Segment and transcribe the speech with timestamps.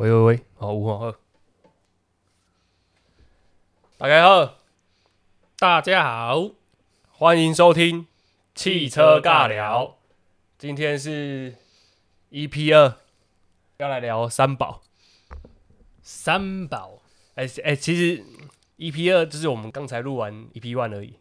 [0.00, 1.14] 喂喂喂，好，五号二，
[3.98, 4.54] 大家好，
[5.58, 6.52] 大家好，
[7.10, 8.06] 欢迎收听
[8.54, 9.98] 汽车尬聊。
[10.56, 11.54] 今天是
[12.30, 12.96] EP 二，
[13.76, 14.80] 要来聊三宝。
[16.00, 17.02] 三宝，
[17.34, 18.24] 哎、哎、其实
[18.78, 21.16] EP 二就是我们刚才录完 EP one 而已。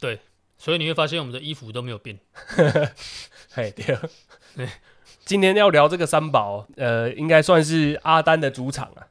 [0.00, 0.18] 对，
[0.56, 2.18] 所以你会发现我们的衣服都没有变。
[3.54, 3.96] 嘿，对。
[5.28, 9.04] 今天要聊这个三宝，呃，应该算是阿丹的主场啊。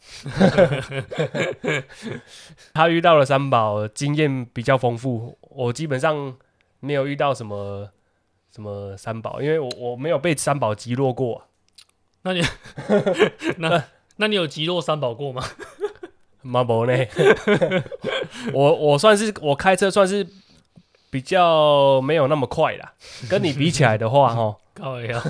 [2.74, 5.38] 他遇到了三宝，经验比较丰富。
[5.42, 6.36] 我基本上
[6.80, 7.88] 没有遇到什么
[8.52, 11.46] 什么三宝，因为我我没有被三宝击落过、啊。
[12.24, 12.42] 那你
[13.58, 13.84] 那
[14.16, 15.44] 那你有击落三宝过吗？
[16.42, 16.94] 妈不呢？
[18.54, 20.26] 我我算是我开车算是
[21.12, 22.94] 比较没有那么快啦，
[23.30, 24.56] 跟你比起来的话，哈。
[24.78, 25.24] 高呀，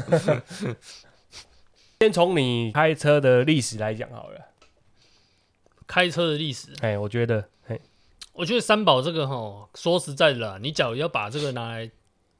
[2.00, 4.42] 先从你开车的历史来讲好了。
[5.88, 7.80] 开车的历史，哎，我觉得，哎，
[8.34, 11.89] 我觉得三宝这个哈，说实在的啦，你假如要把这个拿来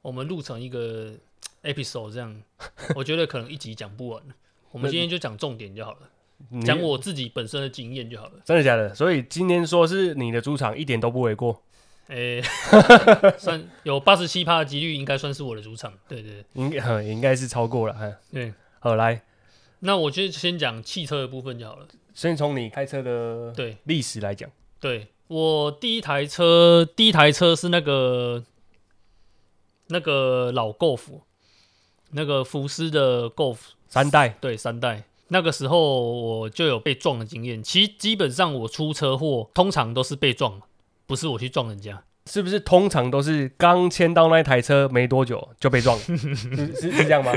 [0.02, 1.14] 我们录成一个
[1.64, 2.44] episode 这样，
[2.94, 4.22] 我觉得可能一集讲不完。
[4.72, 8.34] 我们今天就讲重点就好了，讲我自己本身的经验就好了。
[8.44, 8.94] 真的假的？
[8.94, 11.64] 所以今天说是你的主场，一点都不为过。
[12.08, 12.42] 诶、
[13.38, 15.94] 算有八十七趴的几率，应该算是我的主场。
[16.08, 17.94] 对对对应该呃应该是超过了。
[18.00, 18.54] 哎，对。
[18.80, 19.22] 好，来，
[19.80, 21.88] 那我就先讲汽车的部分就好了。
[22.14, 24.50] 先从你开车的对历史来讲。
[24.80, 28.44] 对我第一台车，第一台车是那个
[29.88, 31.22] 那个老 Golf，
[32.12, 35.04] 那个福斯的 Golf，三代，对三代。
[35.30, 37.62] 那个时候我就有被撞的经验。
[37.62, 40.62] 其实基本上我出车祸，通常都是被撞，
[41.08, 42.04] 不是我去撞人家。
[42.30, 46.04] 是不是通常都是刚签到那台车没多久就被撞了？
[46.18, 47.32] 是是是这样吗？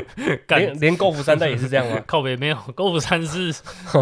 [0.49, 2.03] 干连连购福三代也是这样吗？
[2.09, 3.51] 靠北没有，Golf 三是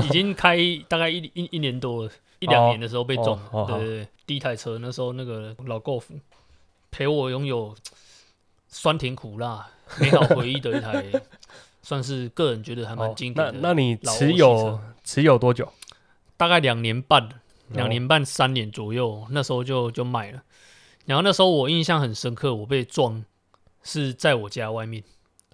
[0.03, 0.57] 已经开
[0.89, 3.39] 大概一一一年多了，一两年的时候被撞。
[3.53, 6.05] 哦哦对对对，第一台车那时候那个老 Golf
[6.91, 7.77] 陪我拥有
[8.69, 9.67] 酸甜苦辣
[10.01, 11.05] 美好回忆的一台，
[11.83, 13.53] 算是个人觉得还蛮哦经典的。
[13.61, 15.71] 那那你持有持有多久？
[16.39, 17.29] 大概两年半，
[17.71, 20.43] 两哦年半三年左右，那时候就就卖了。
[21.07, 23.25] 然后那时候我印象很深刻，我被撞
[23.83, 25.03] 是在我家外面。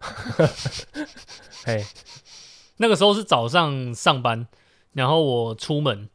[1.64, 1.84] 嘿，
[2.78, 4.47] 那个时候是早上上班，
[4.92, 6.08] 然后我出门，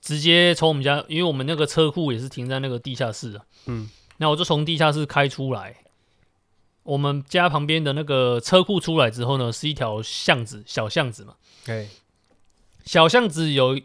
[0.00, 5.76] 直接从我们家，因为我们那个车库也是停在那个地下室啊，嗯，那我就从地下室开出来。
[6.84, 11.36] 我们家旁边的那个车库出来之后呢，是一条巷子，小巷子嘛。
[11.64, 11.88] 嘿，
[12.84, 13.80] 小巷子有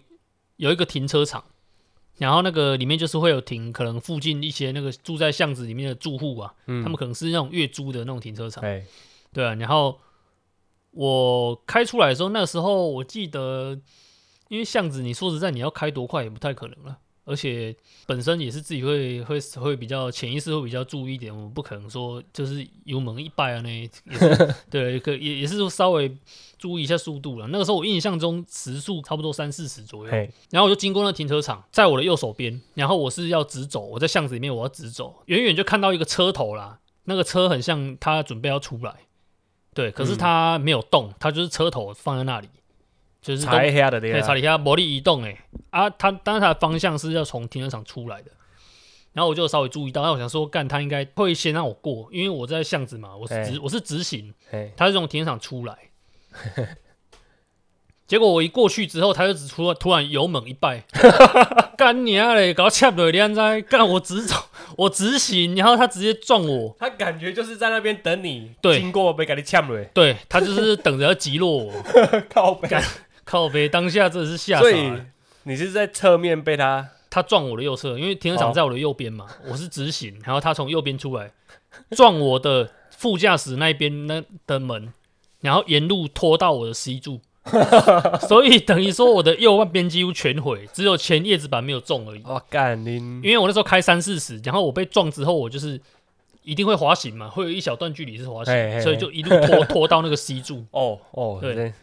[0.58, 1.44] 有一个停车场，
[2.18, 6.84] 然后那个里面就是会有停，可能附近一些那个住在巷子里面的住户啊，嗯。
[6.84, 8.62] 他们可能是那种月租的那种停车场。
[8.62, 8.86] 嘿，
[9.32, 10.00] 对啊，然后
[10.92, 13.80] 我开出来的时候，那时候我记得，
[14.50, 26.10] 因为巷子，你说实在，你要开多快也不太可能了，而且本身也是自己会会会比较潜意识会比较注意一点，我们不可能说就是油门一拜啊，那也是对，可也也是说稍微
[26.58, 27.46] 注意一下速度了。
[27.48, 38.96] 那个时候我印象中时速差不多三四十左右，嘿，然后我就经过那停车场，在我的右手边，然后我是要直走，我在巷子里面我要直走，远远就看到一个车头啦，那个车很像他准备要出来，
[39.74, 40.18] 对，可是嗯。
[40.18, 42.48] 他没有动，他就是车头放在那里，
[43.28, 45.38] 就是都踩下的对，查理下魔力移动哎
[45.72, 48.32] 啊，他但是他的方向是要从停车场出来的，
[49.12, 55.78] 然后我就稍微注意到，那我想说，干他应该会先让我过，因为我在巷子嘛，我是直哎我是直行，嘿，他是从停车场出来，
[58.08, 60.86] 结果我一过去之后，他就只突然突然油门一拜，
[61.78, 64.36] 干你啊嘞，搞掐了，你在干我直走，
[64.78, 71.74] 我直行，然后他直接撞我，他感觉就是在那边等你，对经过被给你呛了，对他就是等着要击落我，
[72.34, 72.70] 靠背，
[73.28, 75.06] 靠背，当下真的是吓傻所以了。
[75.44, 81.32] 你是在侧面被他，他撞我的右侧，因为停车哦场在我的右边嘛，我是直行，然后他从右边出来，
[81.92, 84.92] 撞我的副驾驶那边那的门，
[85.42, 87.22] 然后沿路拖到我的 C 柱，
[88.28, 92.22] 所以等于说我的右半边几乎全毁，只有前叶子板没有中而已。
[92.26, 95.80] 我干你，因为我那时候开三四十，然后我被撞之后，我就是
[96.44, 100.66] 一定会滑行嘛，会有一小段距离是滑嘿嘿嘿行，所以就一路拖 拖到那个 C 柱。
[100.72, 101.74] 哦哦，对对，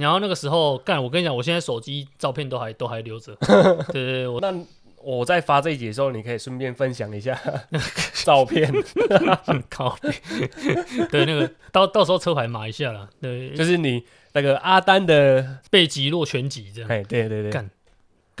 [0.00, 3.34] 然后那个时候干，我跟你讲，我现在手机照片都还都还留着。
[3.92, 4.52] 对对对，我那
[5.02, 7.38] 我在发这一集的时候，你可以顺便分享一下
[8.24, 8.70] 照片，
[9.70, 9.96] 靠，
[11.10, 16.90] 对那个到到时候车牌码一下啦，对，就是你那个阿丹的，被击落全集这样。
[16.90, 17.68] 哎，对对对，干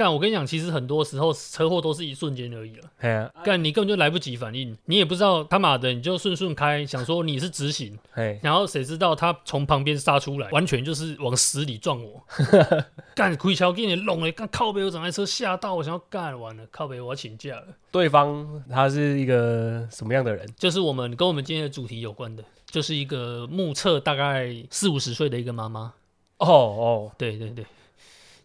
[0.00, 2.90] 干，我跟你讲，其实很多时候车祸都是一瞬间而已了。
[2.96, 12.24] 嘿啊，干，你根本就来不及反应，你也不知道他妈的，你就顺顺开，想说你是直行，嘿， 然后谁知道他从旁边杀出来，完全就是往死里撞我。
[13.14, 17.66] 干，开桥给你弄了，干靠北，我整台车吓到，我想要干完了，靠北我要请假了。
[17.90, 20.48] 对方他是一个什么样的人？
[20.56, 25.92] 就是我们跟我们今天的主题有关的，就是一个目测大概四五十岁的一个妈妈。
[26.38, 27.66] 哦哦，对对对。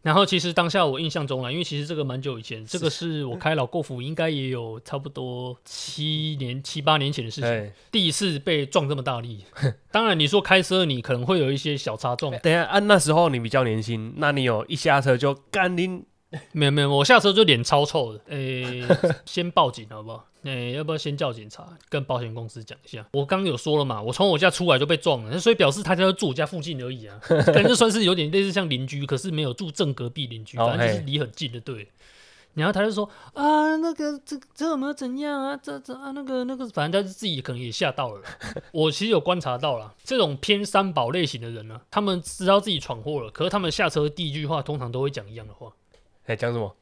[0.05, 9.43] 然后其实当下我印象中啦，因为其实这个蛮久以前，这个是我开老过府应该也有差不多七年七八年前的事情，哎，第一次被撞这么大力。
[9.91, 16.05] 当然你说开车你可能会有一些小擦撞，等一下啊，那时候你比较年轻，那你有一下车就干拎
[16.51, 18.21] 没有没有，我下车就脸超臭的。
[18.27, 18.83] 诶，
[19.25, 20.27] 先报警好不好？
[20.45, 23.05] 诶，要不要先叫警察，跟保险公司讲一下？
[23.11, 31.87] 我刚刚有说了嘛，我从我家出来就被撞了，所以表示他家就住我家附近而已啊， 可能就算是有点类似像邻居，可是没有住正隔壁邻居，哦反正就是离很近的对。
[32.53, 35.57] 然后他就说啊，那个这这有没有怎样啊？
[35.57, 38.21] 这这啊那个那个，反正他自己可能也吓到了。
[38.71, 45.69] 我其实有观察到了，这种偏三宝类型的人呢、他们知道自己闯祸了，可是他们下车第一句话通常都会讲一样的话。
[46.27, 46.73] 哎讲什么？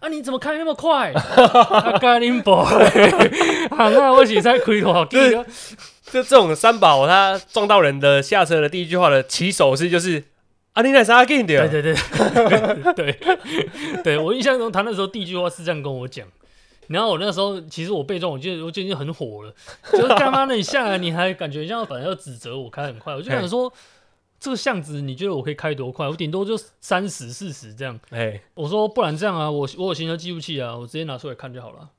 [0.00, 0.08] 啊！
[0.08, 1.12] 你怎么开那么快？
[1.12, 5.04] 啊，干林博，啊，那我是在开多少？
[5.04, 10.22] 就这种三宝，他撞到人的下车的第一句话的起手式就是
[10.74, 11.68] 啊，你来啥紧的？
[11.68, 13.18] 对对对 对
[14.04, 16.26] 对，我印象中他那时候第一句话是这样跟我讲。
[16.88, 19.52] 然后我那时候其实我被撞，我就我就已经很火了，
[19.90, 20.54] 就是干嘛呢？
[20.54, 23.72] 你下来你还感觉像反正要指责我开很快，我就想说
[24.38, 26.08] 这个巷子你觉得我可以开多快？
[26.08, 27.98] 我顶多就三十四十这样。
[28.10, 31.90] 哎，我说不然这样啊，我我有行车记录器啊，我直接拿出来看就好了。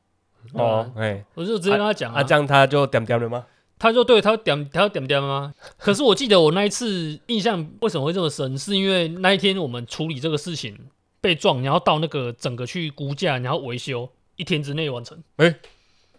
[0.54, 3.46] 哦，哎，我就直接跟他讲啊，这样他就点点了吗？
[3.80, 5.54] 他就对他点他点点吗？
[5.78, 10.78] 可是我记得我那一次印象为什么会这么深，是因为那一天我们处理这个事情
[11.22, 15.54] 被撞，然后到那个整个去估价，然后维修，一天之内完成，哎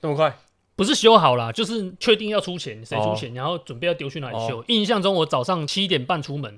[0.01, 0.39] 这么快？
[0.79, 4.65] 不是修好啦，就是确定要出钱，谁出哦钱，然后准备要丢去哪里修。
[4.69, 6.57] 印象中我早上七点半出门，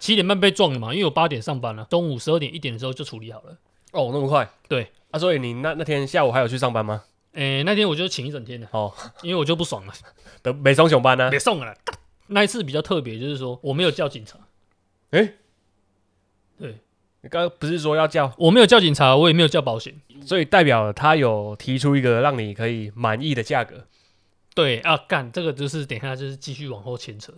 [0.00, 3.56] 七点半被撞了嘛，因为我八点上班了，中午十二点一点的时候就处理好了。
[3.92, 4.50] 哦，那么快？
[4.68, 7.04] 对啊，所以你那那天下午还有去上班吗？
[7.34, 9.92] 诶、那天我就请一整天的，哦，因为我就不爽了，
[10.42, 11.30] 得 没松熊班呢？
[11.30, 11.76] 别送了啦。
[12.26, 14.36] 那一次比较特别，就是说我没有叫警察，
[15.10, 15.34] 哎，
[16.58, 16.80] 对
[17.24, 19.98] 你刚刚不是说要叫，我没有叫警察，我也没有叫保险。
[20.26, 23.86] 所以代表他有提出一个让你可以满意的价格。
[24.54, 27.32] 对啊，干这个就是等一下就是继续往后牵扯。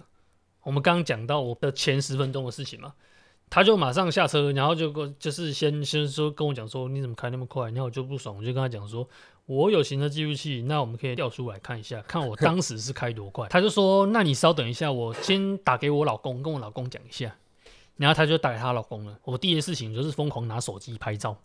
[0.64, 2.94] 我们刚刚讲到我的前十分钟的事情嘛，
[3.48, 9.08] 他就马上下车，然后就跟就是先先说跟我讲说你怎么开那么快，然后我就不爽，我就跟他讲说
[9.46, 13.46] 我有行车记录器，那我们可以调出来看一下，看我当时是开多快。
[13.50, 17.36] 他就说那你稍等一下，我先打给我老公，跟我老公讲一下。
[17.96, 19.16] 然后她就打给她老公了。
[19.24, 21.36] 我第一件事情就是疯狂拿手机拍照，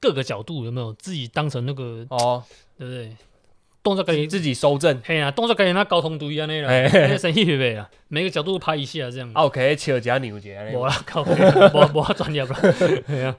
[0.00, 2.42] 各个角度有没有自己当成那个哦，
[2.78, 3.16] 对不对？
[3.82, 5.02] 动作可以自己收正。
[5.04, 9.28] 嘿啊，动作跟人家交通队安尼啦，嘿那生意呗啦，每个角度拍一下这样。
[9.34, 12.56] 啊，可以切加牛节那无啦，靠北，无无专业啦。
[13.08, 13.36] 对啊，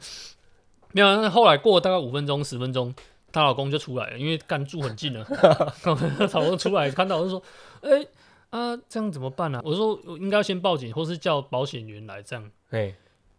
[0.91, 1.21] 没有。
[1.21, 2.93] 那后来过了大概五分钟、十分钟，
[3.31, 5.23] 她老公就出来了，因为干住很近了。
[5.23, 5.91] 她
[6.33, 7.41] 老公出来看到我就说
[7.81, 8.05] ：“哎、
[8.53, 12.51] 啊，这样怎么办呢、啊？”我说：“我应该要先报警，或是叫保险员来这样。
[12.69, 12.93] 哎，”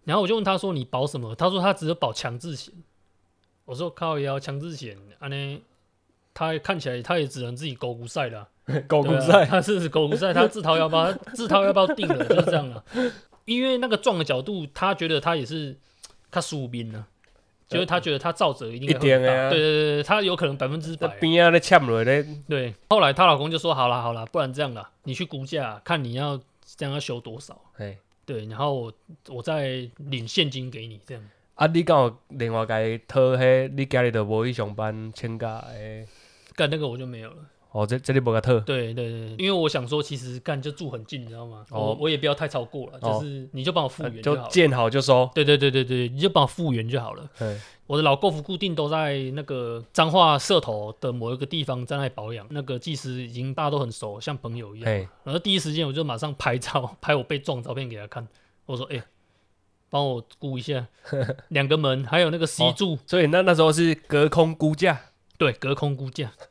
[0.05, 2.75] 然后我就问他说：“你保什么？”他说：“他只有保强制险。”
[3.65, 5.63] 我说：“靠腰强制险，安尼
[6.35, 8.49] 他看起来他也只能自己狗骨赛啦。
[8.67, 12.85] ”对啊狗骨赛，他是狗骨赛，他自掏腰包， 自掏腰包定了，就是这样了。
[13.45, 15.79] 因为那个撞的角度，他觉得他也是
[16.31, 17.07] 他输兵了，
[17.75, 21.17] 就是他觉得他造者一定会一点啊很大对对对对，他有可能百分之在百。
[21.19, 26.41] 边啊咧欠落咧，对，后来她老公就说：“好啦好啦，不然这样啦，你去估价，看你要
[26.77, 27.61] 这样要修多少。
[27.79, 28.93] 哎，对，然后我
[29.29, 31.23] 我再领现金给你，这样。
[31.57, 36.07] 啊，你敢有另外甲伊讨迄，你家里都无去上班请假诶？
[36.57, 37.37] 干那个我就没有了。
[37.75, 41.67] 哦，这这里无甲讨，对对对，因为我想说，其实干就住很近，你知道吗？
[41.71, 44.45] 哦我我也不要太超过了，哦就是你就帮我复呃原就好了。
[44.45, 45.29] 就见好就收。
[45.35, 47.29] 对对对对对，你就帮我复原就好了。
[47.41, 54.89] 哎，我的老购服固定都在那个彰化社头的某一个地方在那里保养，那个技师已经大家都很熟，像朋友一样。
[54.89, 58.25] 哎，然后第一时间我就马上拍照，拍我被撞照片给他看。
[58.67, 59.03] 我说：“哎、
[59.91, 60.87] 帮我估一下
[61.49, 65.01] 两个门，还有那个 C 哦柱，所以那那时候是隔空估价，
[65.37, 66.31] 对，隔空估价。”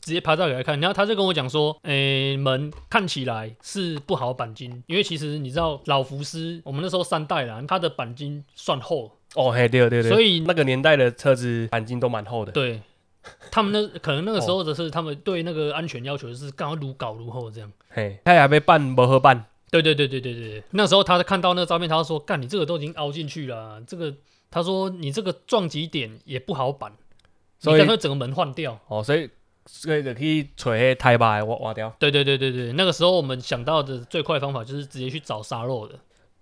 [0.00, 12.52] 直接拍照给他看，然后他就跟我讲说：“诶、门看起来是不好钣金，因为其实你知道老福斯，我们那时候三代啦，它的钣金算厚，哦，嘿，对对对，所以那个年代的车子钣金都蛮厚的。
[12.52, 12.80] 对，
[13.50, 17.70] 他们那可能那个时候的是他们对那个安全要求是刚好如搞如后这样。
[17.90, 24.14] 嘿，他还没办无好办，对对对对对对对，那时候他看到那个照片，他就说：“干，你这个都已经凹进去了啊、这个
[24.50, 26.96] 他说你这个撞击点也不好板，你
[27.58, 28.78] 所以干脆整个门换掉。
[28.88, 29.28] 哦，所以
[29.72, 31.94] 所以就去找迄胎把的挖挖掉。
[31.98, 35.94] 对对对对对，那个时候我们想到的最快的方法就是直接去找沙漏的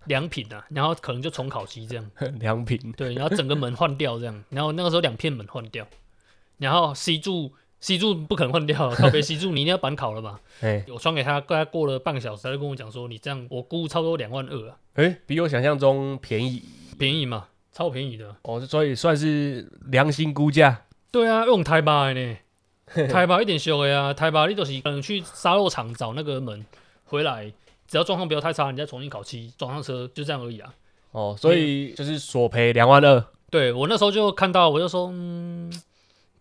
[0.06, 5.86] 良品啊，然后可能就重烤漆这样， 良品，对，然后整个门换掉这样，然后那个时候两片门换掉，
[6.56, 10.40] 然后 C 柱 C 柱不可能换掉，靠北 C 柱你一定要板烤了嘛。
[10.62, 16.62] 哎我传给他，大概过了半个小时，他就跟我讲说，你这样我估差不多两万二啊，哎，比我想象中便宜
[16.98, 18.34] 便宜嘛，超便宜的。
[18.42, 20.86] 哦，所以算是良心估价。
[21.12, 22.36] 对啊，用台巴的呢，
[23.10, 26.64] 台巴一点修的啊，台巴你就是可能去沙漏厂找那个门
[27.04, 27.52] 回来，
[27.86, 30.74] 只要状况不要太差，你再重新烤漆，装上车，就这样而已啊。
[31.12, 33.24] 哦，所以就是索赔两万二。
[33.50, 35.72] 对我那时候就看到，我就说，嗯，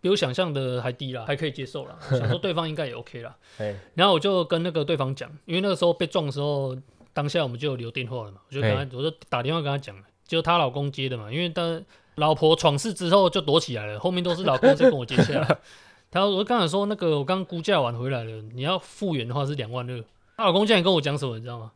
[0.00, 3.34] 比我想象的还低啦，还可以接受啦，想说对方应该也 OK 啦。
[3.58, 6.76] 哎，然后我就跟那个对方讲，因为那个时候被撞的时候，
[7.14, 11.80] 当下我们就有留电话了嘛，我就跟他，我就打电话跟他讲，就她老公接的嘛，因为她
[12.16, 15.56] 老婆闯事之后就躲起来了，后面都是老公在跟我接下来。
[16.10, 20.04] 他我就刚才说那个我刚估价完回来了，你要复原的话是两万二。
[20.36, 21.72] 她老公竟然跟我讲什么，你知道吗？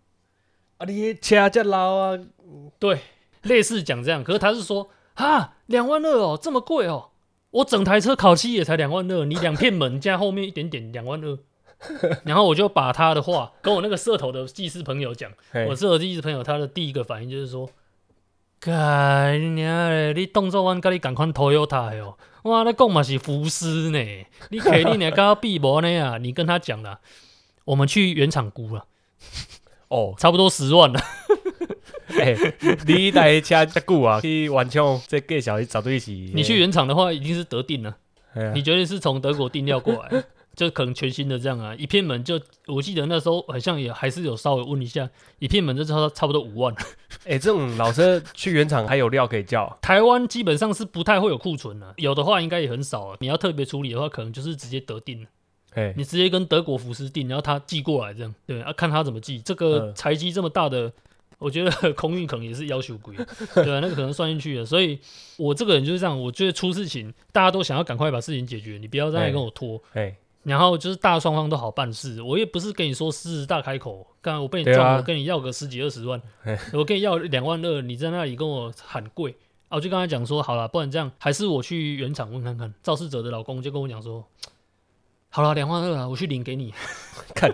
[0.78, 2.18] 啊，你车这老啊，
[2.78, 3.00] 对
[3.42, 7.10] 类似讲这样，可是他是说啊，两万二哦，这么贵哦，
[7.50, 11.38] 我整台车烤漆也才两万二，你两片门加后面一点点两万二，
[12.24, 15.30] 然后我就把他的话跟我那个社头的技师朋友讲，
[15.68, 17.68] 我社头技师朋友他的第一个反应就是说，
[18.60, 23.98] 干你娘嘞，你动作完跟你赶快 Toyota 的哦，哇，那讲嘛是福斯呢，
[24.50, 27.00] 你肯定呢跟他比无呢啊，你跟他讲了，
[27.64, 28.86] 我们去原厂估了，
[29.88, 31.00] 哦，差不多十万了。
[32.18, 32.36] 哎，
[32.86, 37.96] 你台车遮久啊，去完厂这介绍绝对是你去原厂的话，已经是得定了。
[38.54, 46.74] 你绝对是从德国订料过来，就可能全新的这样啊，一片门就我记得那时候好像也还是有稍微问一下，一片门就差差不多五万。
[47.24, 53.16] 哎，这种老车去原厂还有料可以叫，台湾基本上是不太会有库存的、有的话应该也很少啊。
[53.20, 55.28] 你要特别处理的话，可能就是直接得定了，
[55.74, 59.40] 哎，你直接跟德国福斯订，然后他寄过来这样，对啊，看他怎么寄。
[59.40, 60.92] 这个嗯材机这么大的。
[61.38, 63.16] 我觉得空运可能也是要求贵，
[63.52, 64.64] 对啊，那个可能算进去了。
[64.64, 64.96] 所以
[65.36, 69.82] 我这个人就是这样，我觉得出事情大家都想要赶快把事情解决，你不要再来跟我拖。
[69.94, 70.14] 哎，
[70.44, 76.20] 然后就是大家双方都好办事，我也不是跟你说狮子大开口，刚我被你撞了， 我跟你要个十几二十万，
[76.72, 79.30] 我跟你要两万二，你在那里跟我喊贵，
[79.68, 82.74] 啊，我就跟他讲说，好了，不然这样，还是我去原厂问看看。
[82.82, 84.24] 肇事者的老公就跟我讲说，
[85.30, 86.74] 好了，两万二啊，我去领给你。
[87.34, 87.52] 看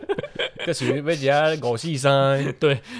[0.64, 2.54] 这属于被人家五四三，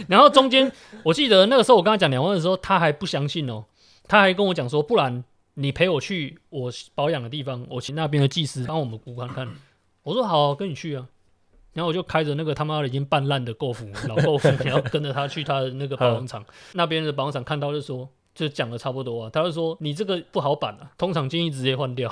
[0.07, 0.71] 然后中间
[1.03, 3.65] 我记得那个时候我跟他讲两万的时候，他还不相信哦，
[4.07, 9.49] 他还跟我讲说，不然你陪我去我保养的地方，我请那边的技师帮我们估看看。
[10.09, 11.07] 我说好，跟你去啊。
[11.75, 18.09] 然后我就开着那个他妈的已经半烂的购服老购服， 然后跟着他去他的那个保养厂，那边的保养厂看到就说。
[18.35, 22.09] 就讲的差不多啊，他就说你这个不好板啊，通常建议直接换掉。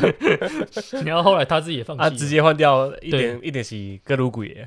[1.06, 4.60] 然后后来他自己也放弃直接换掉一点一点是各路鬼的，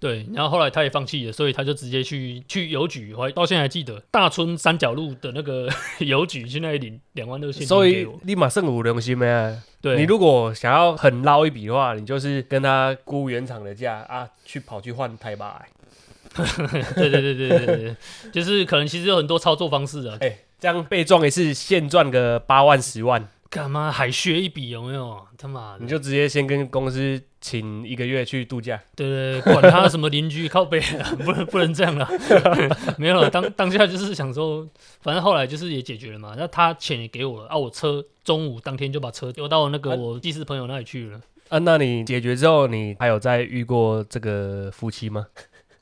[0.00, 5.68] 对，然后后来他也放弃了，所以他就直接去去邮局，我还到现在还记得大村三角路的那个
[6.00, 8.18] 邮局去那里领两万六现金所以给我。
[8.24, 9.62] 你马上有良心的啊。
[9.82, 15.62] 对，你如果想要很捞一笔的话，你就是跟他估原厂的价啊，去跑去换台巴。
[16.94, 17.96] 对对对对对对对，
[18.32, 25.26] 就是可能其实有很多操作方式啊， 哎、这样被撞一次，现赚个八万十万，干嘛还削一笔有没有？
[25.36, 28.80] 他妈的你，就直接先跟公司请一个月去度假。
[28.94, 32.08] 对对对，管他什么邻居靠背啊，不能不能这样了，
[32.98, 33.30] 没有了。
[33.30, 34.68] 当当下就是想说，
[35.00, 41.20] 反正后来就是也解决了嘛，那他钱也给我了啊，我车中午当天就把车丢到那个啊我技师朋友那里去了。
[41.48, 45.26] 啊，那你解决之后，你还有再遇过这个夫妻吗？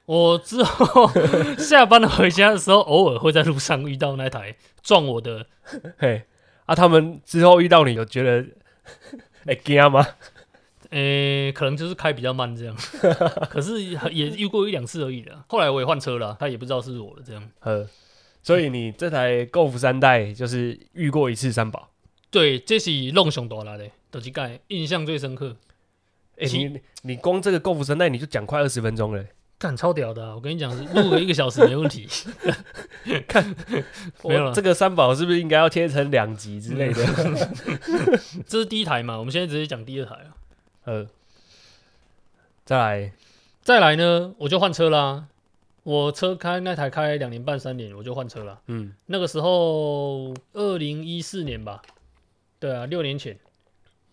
[0.07, 1.11] 我之后
[1.59, 5.45] 下班了回家的时候，偶尔会在路上遇到那台撞我的，
[5.99, 6.23] 嘿，
[6.65, 8.47] 啊，他们之后遇到你，有觉得
[9.45, 10.07] 哎惊吗？
[10.91, 12.77] 诶、可能就是开比较慢这样，
[13.51, 15.45] 可是也遇过一两次而已的。
[15.49, 17.51] 后来我也换车了，他也不知道是我的这样。
[17.61, 17.87] 呃，
[18.43, 21.91] 所以你这台 Golf 三代就是遇过一次三宝。
[22.31, 25.57] 对，这是弄熊多了的，德基盖印象最深刻，
[26.39, 29.25] 哎、其你你光这个 Golf 三代你就讲快二十分钟了。
[29.59, 32.07] 干超屌的啊、我跟你讲，录个一个小时没问题。
[33.27, 33.45] 看
[34.23, 37.05] 没有了这个三宝是不是应该要切成两集之类的？
[38.47, 40.38] 这是第一台嘛，我们现在直接讲第二台啊。
[40.89, 41.07] 呃，
[42.65, 43.13] 再来，
[43.61, 45.29] 再来呢，我就换车啦。
[45.83, 48.63] 我车开那台开两年半三年，我就换车了。
[48.69, 51.83] 嗯，那个时候二零一四年吧，
[52.59, 53.39] 对啊，六年前，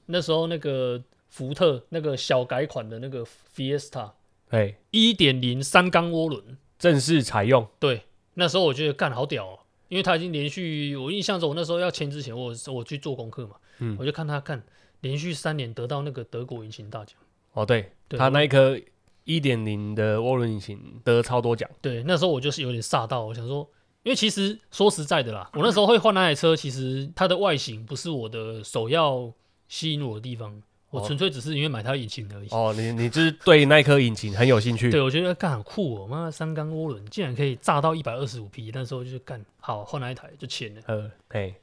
[0.07, 4.11] 那时候那个福特那个小改款的那个 Fiesta
[4.49, 8.01] 哎，一点零三缸涡轮，正式采用，对，
[8.33, 14.61] 那时候我觉得干好屌哦，因为他已经连续，我印象中我那时候要签之前，我我去做功课嘛，嗯我就看他看
[15.01, 17.15] 连续三年得到那个德国引擎大奖。
[17.53, 18.79] 哦，对，对他那一颗
[19.23, 23.67] 一点零的涡轮引擎得超多奖，对，那时候我就是有点煞到，我想说，
[24.03, 29.31] 因为其实说实在的啦，我那时候会换那台车，其实它的外形不是我的首要
[29.67, 32.49] 吸引我的地方，我哦纯粹只是因为买它的引擎而已。
[32.51, 40.81] 哦，你你就是对那颗引擎很有兴趣，对，我觉得干很酷哦，妈的三缸涡轮竟然可以炸到一百二十五匹，那时候就是干好换那一台就签了。
[40.87, 41.55] 呃，嘿，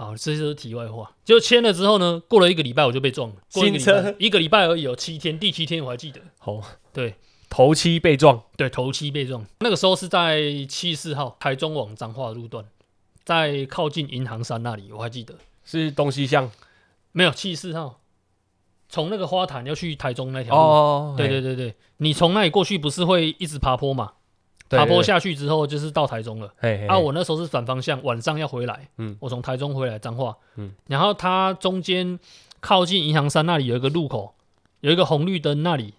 [0.00, 1.12] 好，这些都是题外话。
[1.24, 6.20] 就签了之后呢，过了一个礼拜我就被撞了，过了一个礼拜一个礼拜而已哦，七天，第七天我还记得。
[6.38, 6.58] 好，
[6.92, 7.16] 对
[7.50, 12.64] 头七被撞，对，头七被撞，那个时候是在七四号台中往彰化路段，
[13.24, 15.34] 在靠近银行山那里，我还记得。
[15.64, 16.50] 是东西向
[17.12, 18.00] 没有七四号，
[18.88, 20.60] 从那个花坛要去台中那条路。
[20.60, 24.12] 哦，对嘿对对对，你从那里过去不是会一直爬坡嘛？
[24.78, 26.46] 爬坡下去之后就是到台中了。
[26.46, 28.88] 啊，嘿嘿嘿我那时候是反方向，晚上要回来。
[28.98, 30.36] 嗯我从台中回来彰化。
[30.56, 32.18] 嗯，然后它中间
[32.60, 34.34] 靠近银行山那里有一个路口，
[34.80, 35.94] 有一个红绿灯，那里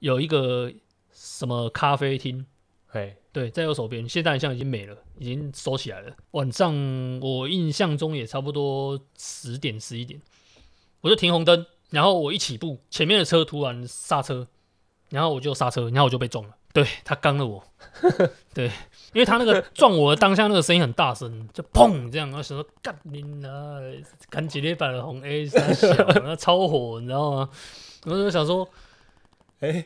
[0.00, 0.72] 有一个
[1.12, 2.44] 什么咖啡厅。
[2.88, 6.12] 嘿，对，在右手边，现在好像已经没了，已经收起来了。
[6.32, 6.74] 晚上
[7.20, 10.20] 我印象中也差不多十点十一点，
[11.00, 14.48] 我就停红灯，然后我一起步，前面的车突然刹车，
[15.10, 16.56] 然后我就刹车，然后我就被撞了。
[16.72, 17.62] 对他刚了我，
[18.54, 18.66] 对，
[19.12, 23.78] 因为他那个撞我的当下那个声音很大声，就砰这样，我想说干你啊，
[24.28, 25.88] 赶紧的红 A 三小，
[26.22, 27.48] 那超火，你知道吗？
[28.04, 28.68] 我就想说，
[29.60, 29.84] 哎，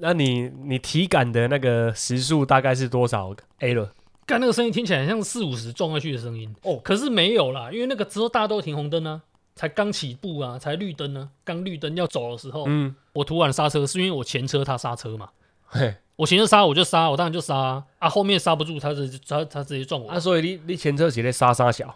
[0.00, 3.92] 那你你体感的那个时速大概是多少？A 了？
[4.26, 6.54] 干那个声音听起来很像四五十撞下去的声音。
[6.62, 6.80] 哦。
[6.82, 9.20] 可是没有啦，因为那个时候大家都停红灯啊，
[9.54, 15.28] 才刚起步啊，才绿灯呢、刚绿灯要走的时候，嗯，我突然刹车，是因为我前车他刹车嘛，
[15.74, 21.92] 嘿，我前车刹我就刹，我当然就刹啊，啊后面刹不住，他直接他他直接撞我，啊，所以你你前车写的沙沙小，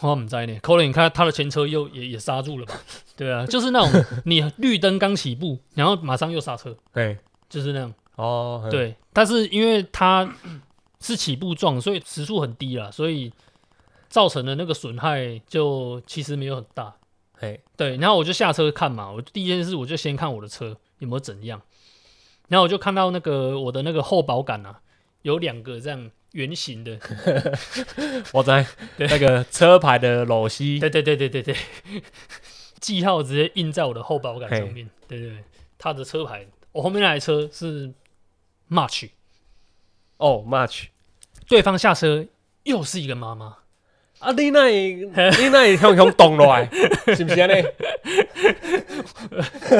[0.00, 2.74] 我唔知呢，可能你看他的前车又也也刹住了吧？
[3.16, 7.16] 对啊，就是那种你绿灯刚起步，然后马上又刹车，对，
[7.48, 7.94] 就是那样。
[8.16, 10.30] 哦，嘿，对，但是因为它
[11.00, 13.32] 是起步撞，所以时速很低啦，所以
[14.10, 16.94] 造成的那个损害就其实没有很大。
[17.32, 21.60] 嘿，对，然后我就下车看嘛，我第一件事我就先看我的车有没有怎样，
[22.48, 24.80] 然后我就看到那个我的那个后保杆啊，
[25.22, 26.98] 有两个这样圆形的，
[28.32, 29.06] 我在对。
[29.06, 31.56] 那个车牌的裸西，对对对对对对，
[32.80, 35.44] 记号直接印在我的后保杆上面，对对对，
[35.78, 37.92] 他的车牌，我后面那台车是
[38.70, 39.10] March，
[40.18, 40.86] 哦，March，
[41.46, 42.26] 对方下车
[42.64, 43.58] 又是一个妈妈。
[44.22, 46.68] 啊，你那 你那向向动落来，
[47.14, 47.54] 是不是呢？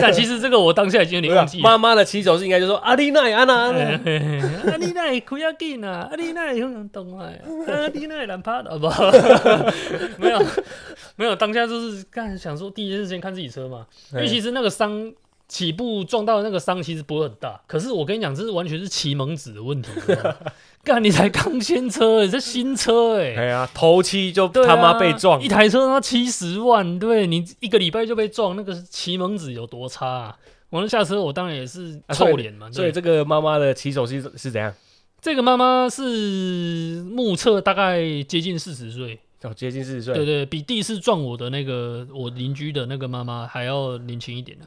[0.01, 1.63] 但其实这个我当下已经有点忘记了。
[1.63, 7.29] 妈妈的起手是应该就说啊，你那安那安那，啊，你那 开要紧啊，啊，你那向动啊，
[7.69, 8.89] 啊，你那难趴的不？
[10.19, 10.43] 没有，
[11.17, 15.13] 没有，当下就是干想说第一件事先看自己车嘛，因为其实那个伤
[15.53, 19.91] 起步撞到的那个伤其实不会很大，可是我跟你讲，这是完全是骑蒙子的问题。
[20.83, 30.39] 干，你才刚新车、欸，这新车哎、哎呀，头七就他妈被撞一，台车他妈七十万，对你一个礼拜就被撞，那个骑蒙子有多差啊？
[30.71, 32.71] 我那下车，我当然也是臭脸嘛。
[32.71, 34.73] 对所以这个妈妈的骑手是是怎样？
[35.21, 44.65] 这个妈妈是目测大概接近四十岁，哦，接近四十岁，对对，比第一次撞我的那个我邻居的那个妈妈还要年轻一点的。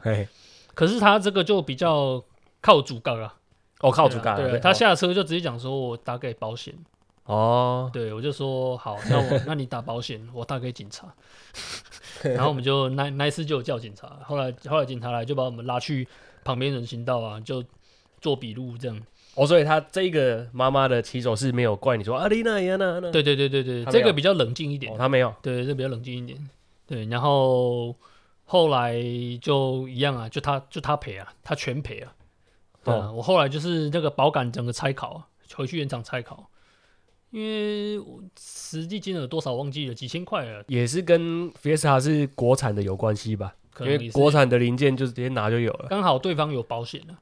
[0.76, 2.22] 嘿，可是他这个就比较
[2.60, 3.34] 靠主杠啊，
[3.80, 6.74] 哦，靠主干，对啊对啊，她下车就直接讲说我打给保险，
[7.24, 11.12] 哦，对我就说好，那我 那你打保险，我打给警察。
[12.22, 16.06] 然后我们就那那一次就有叫警察，后来后来警察来就把我们拉去
[16.44, 17.62] 旁边人行道啊，就
[18.20, 19.00] 做笔录这样。
[19.34, 24.96] 哦，所以他这个妈妈的骑手是没有怪你说啊，丽娜呀那那，对对对对对，他没有这个比较冷静一点哦，。
[24.98, 26.48] 他没有，对，这比较冷静一点。
[26.86, 27.94] 对，然后
[28.46, 28.96] 后来
[29.42, 32.14] 就一样啊，就他就他赔啊，他全赔啊。
[32.82, 36.48] 对啊，我后来就是那个保杆整个拆考啊，回去原厂拆考，
[37.30, 43.54] 因为我实际金额多少忘记了，几千块了，也是跟 Fiesta 是国产的有关系吧？
[43.80, 45.88] 因为可能国产的零件就直接拿就有了。
[45.90, 47.18] 刚好对方有保险啊。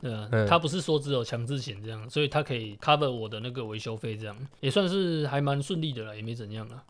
[0.00, 6.82] 对啊，嗯他不是说只有强制险这样，所以他可以 cover 我的那个维修费，这样也算是还蛮顺利的了，也没怎样了。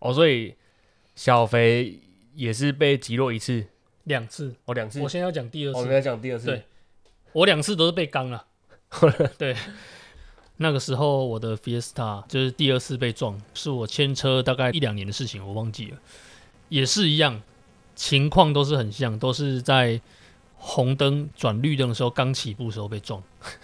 [0.00, 0.56] 哦，所以
[1.14, 2.00] 小肥
[2.40, 3.66] 也是被击落一次，
[4.04, 4.98] 两次，哦，两次。
[5.02, 6.46] 我现在要讲第二哦，次我们，在讲第二次。
[6.46, 6.62] 对
[7.32, 8.46] 我两次都是被刚了。
[9.36, 9.54] 对，
[10.56, 15.98] 那个时候我的 Fiesta 就是第二次被撞，是我牵车大概一两年的事情，我忘记了，
[16.70, 17.42] 也是一样，
[17.94, 20.00] 情况都是很像，都是在
[20.56, 23.22] 红灯转绿灯的时候，刚起步的时候被撞。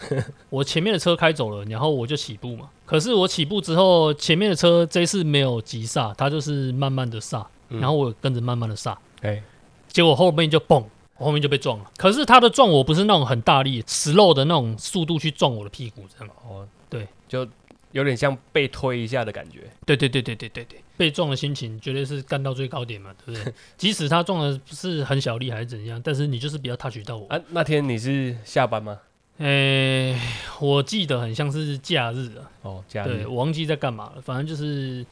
[0.51, 2.69] 我前面的车开走了，然后我就起步嘛。
[2.85, 9.43] 可是我起步之后，前面的车这一次没有急刹，它就是慢慢的刹，嗯然后我跟着慢慢的刹，哎，
[9.89, 10.85] 结果后面就嘣，
[11.19, 11.91] 我后面就被撞了。
[11.97, 16.35] 可是他的撞我不是那种很大力、slow 的那种速度去撞我的屁股，这样。
[16.49, 17.47] 哦，对，就
[17.93, 19.61] 有点像被推一下的感觉。
[19.85, 23.53] 对对对对对对对，被撞的心情绝对是干到最高点嘛，对不对？
[23.79, 27.27] 即使他撞的是很小力还是怎样，但是你就是比较 touch 到我。
[27.29, 28.99] 啊，那天你是下班吗？
[29.39, 30.19] 诶、
[30.61, 33.27] 我记得很像是假日啊，哦，假对日。
[33.27, 35.05] 我忘记在干嘛了，反正就是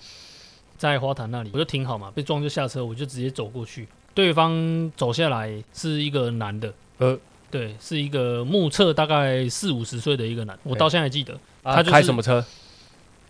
[0.77, 3.89] 在花坛那里，我就停好嘛，被撞就下车，我就直接走过去。
[4.15, 7.19] 对方走下来是一个男的，呃，
[7.51, 11.35] 对，是一个目测大概四五十岁的一个男，我到现在还记得。
[11.63, 12.45] 啊他就是开什么车？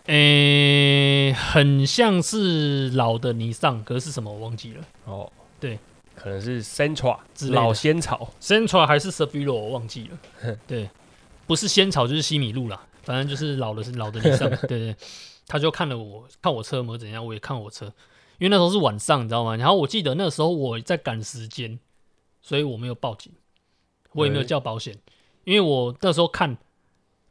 [0.07, 5.78] 诶、很像是老的尼桑，可是是什么我忘记了哦，对，
[6.14, 8.30] 可能是 Sentra 之类的老仙草。
[8.38, 10.57] ，Sentra 还是 Savilo 我忘记了。
[10.68, 10.90] 对，
[11.46, 14.50] 不是仙草就是西米露啦，反正就是老的是老的尼桑。
[14.68, 14.96] 对 对，
[15.46, 17.87] 他就看了我，看我车有没有怎样，我也看我车，
[18.38, 19.57] 因为那时候是晚上，你知道吗？
[19.57, 21.78] 然后我记得那时候我在赶时间，
[22.42, 23.33] 所以我没有报警，
[24.12, 24.96] 我也没有叫保险，
[25.44, 26.57] 因为我那时候看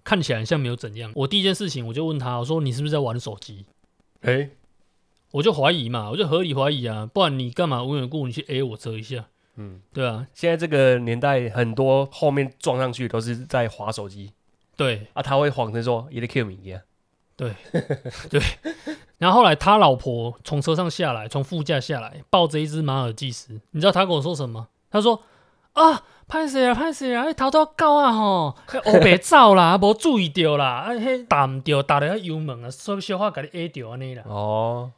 [0.03, 1.11] 看起来像没有怎样。
[1.15, 3.65] 我第一件事情我就问他，我说你是不是在玩手机？
[4.21, 4.49] 哎，
[5.31, 9.27] 我就怀疑嘛，我就合理怀疑啊，不然你干嘛无缘无故你去 A 我车一下？
[9.55, 14.31] 嗯，对啊，现在这个年代，很多后面撞上去都是在划手机
[14.75, 16.45] 对啊，他会谎称说也得 Q
[17.37, 17.55] 你呀。
[19.17, 23.59] 然后后来他老婆从车上下来，从副驾下来，抱着一只马尔济斯。
[23.71, 24.67] 你知道他跟我说什么？
[24.91, 25.23] 他说
[25.73, 27.25] ：“啊，拍死啊，拍死啊！
[27.25, 34.23] 迄头都狗啊吼，迄黑白走啦， 无注意到啦，啊，迄打唔到，打了遐油门啊，所以小话给你 A 掉安尼啦。
[34.27, 34.91] 哦，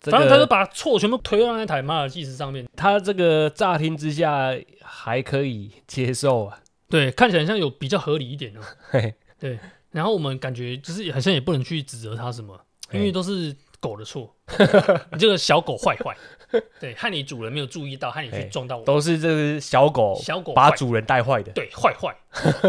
[0.00, 2.66] 这反正他就把错全部推到那台马尔济斯上面。
[2.76, 4.50] 他这个乍听之下
[4.82, 6.58] 还可以接受啊。
[6.88, 8.60] 对，看起来像有比较合理一点哦。
[8.90, 9.14] 嘿，
[9.92, 12.58] 然后我们感觉就是好像也不能去指责他什么，
[12.92, 14.34] 因为都是狗的错，
[15.12, 16.16] 你这个小狗坏坏，
[16.80, 21.52] 对，害你主人没有注意到，害你去哎撞到我，都是这只小狗小狗坏把主人带坏的。
[21.52, 22.16] 对坏坏，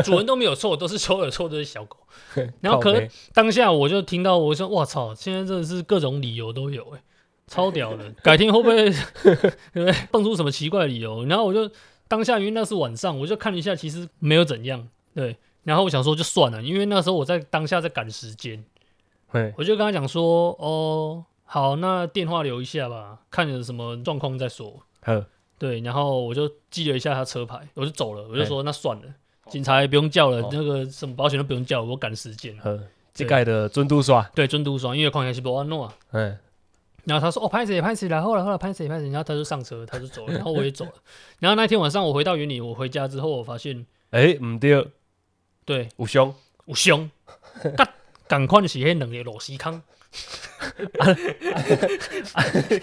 [0.04, 1.98] 主人都没有错，都是所有的错都是小狗。
[2.62, 7.04] 然后可靠北当下我就听到我说哇操，现在真的是各种理由都有哎、
[7.48, 8.90] 超屌的，改天会不会
[9.24, 11.26] 对不对蹦出什么奇怪的理由？
[11.26, 11.70] 然后我就
[12.08, 15.38] 当下因为那是晚上，我就看了一下，其实没有怎样，对。
[15.64, 18.64] 然后我想说就算了，因为那时候我在当下在赶时间，
[19.28, 24.82] 嘿，我就跟他讲说，哦，好，那电话留一下吧，看有什么状况再说。
[25.02, 25.26] 呵，
[25.58, 29.04] 对，然后我就记了一下他车牌，我就走了，我就说那算了，
[29.50, 32.58] 警察也不用叫了，哦那个什么保险都不用叫了，我赶时间。
[32.60, 32.80] 呵，
[33.14, 35.96] 这盖的尊嘟刷，对，尊都爽，因为况且是不安诺啊。
[36.12, 36.38] 嗯，
[37.06, 40.94] 然后他说：“哦，拍谁拍谁然，后来后来拍谁拍谁。”然后他就上车，他就走了，然后我也走了。
[41.40, 44.88] 然后那天晚上我回到云里，我回家之后，我发现，哎，唔对，
[45.66, 46.34] 对，有凶，
[46.66, 47.10] 有凶，
[47.76, 47.88] 赶
[48.28, 49.82] 赶快是迄两个螺丝康。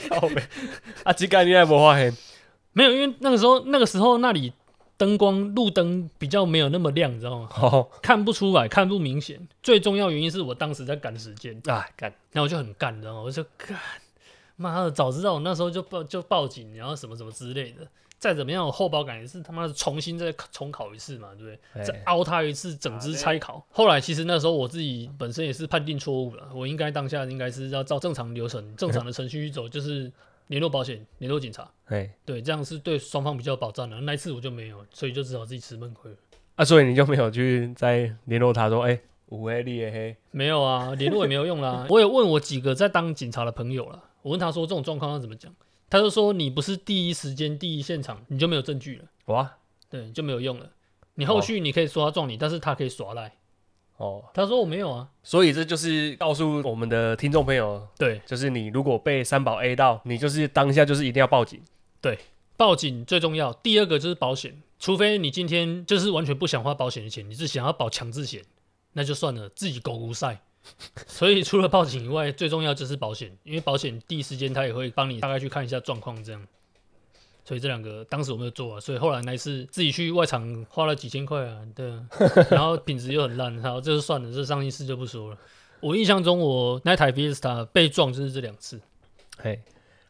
[0.09, 0.43] 靠 北
[1.05, 2.17] 啊，这个你也无发现？
[2.73, 4.53] 没有，因为那个时候那个时候那里
[4.97, 7.49] 灯光路灯比较没有那么亮，你知道吗？
[7.61, 9.47] 哦，看不出来，看不明显。
[9.63, 13.21] 最重要原因是我当时在赶时间，啊，赶，然后我就很干，你知道吗？
[13.21, 13.79] 我就干，
[14.57, 17.87] 妈的，早知道我那时候就报就报警，然后什么什么之类的。
[18.21, 21.59] 再怎么样，我后保感也是他妈的重新再重考一次嘛，对不对？
[21.73, 23.67] 哎再凹他一次，整只拆考。
[23.73, 30.13] 后来其实那时候我自己本身也是判定错误了，我应该当下应该是要照正常流程、正常的程序去走，就是
[30.49, 33.99] 联络保险、联络警察，哎，对，这样是对双方比较有保障的。
[34.03, 36.17] 那一次我就没有，所以就只好自己吃闷亏了。
[36.57, 41.87] 啊，所以你就没有去再联络他说，哎，有诶，你的黑，没有啊，联络也没有用啦。
[41.89, 45.51] 我也问我几个在当警察的朋友了，我问他说这种状况要怎么讲，
[45.91, 49.59] 他就说你不是第一时间、第一现场，你就没有证据了，哇，
[49.91, 50.71] 对，就没有用了。
[51.17, 53.37] 你后续你可以说他撞你，但是他可以耍赖。
[53.97, 61.61] 哦，他说我没有啊，所以这就是告诉我们的听众朋友，对，就是你如果被三宝 A 到，你就是当下就是一定要报警。
[62.01, 62.19] 对
[62.57, 63.53] 报警最重要。
[63.53, 68.43] 第二个就是保险，除非你今天就是完全不想花保险的钱，你是想要保强制险，
[68.95, 70.41] 那就算了，自己狗无赛。
[71.07, 76.47] 所以除了报警以外，最重要就是保险，因为保险第一时间他也会帮你大概去看一下状况，这样。
[77.43, 82.07] 所以这两个当时我没有做啊，所以后来那一次自己去外场花了几千块啊，对啊，
[82.51, 85.39] 然后品质又很烂，然后这就算了，这上一次就不说了。
[85.81, 88.79] 我印象中我那台 Fiesta 被撞就是这两次，
[89.39, 89.61] 嘿，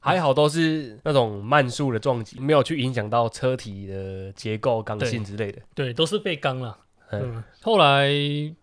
[0.00, 5.62] 还好都是那种慢速的撞击，没有去影响到车体的结构、刚性之类的。
[5.74, 6.76] 对，都是被刚了。
[7.10, 8.08] 嗯，嗯，后来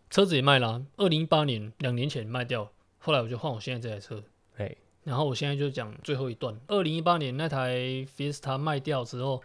[0.10, 4.24] 车子也卖了，二零一八年两年前卖掉，后来我就换我现在这台车。
[4.56, 7.78] 嘿，然后我现在就讲最后一段，二零一八年那台
[8.18, 9.42] Fiesta 卖掉之后，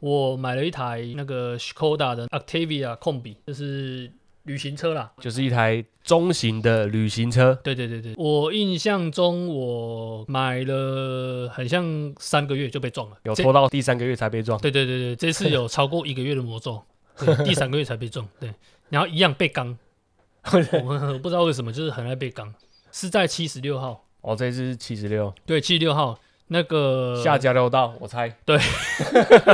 [0.00, 4.10] 我买了一台那个 Skoda 的 Octavia 控比，就是
[4.44, 5.12] 旅行车啦。
[5.20, 14.58] 就是一台中型的旅行车，对对对对，我印象中我买了很像三个月就被撞了，有拖到第三个月才被撞。
[14.60, 16.97] 对对对对，这次有超过一个月的魔咒，对
[17.44, 18.52] 第三个月才被撞，对，
[18.88, 19.76] 然后一样被刚，
[20.52, 22.52] 我不知道为什么，就是很爱被刚，
[22.92, 25.32] 是在七十六号，哦，这次是七十六。
[25.46, 26.18] 对，七十六号。
[26.50, 28.34] 那个下交流道，我猜。
[28.46, 28.58] 对。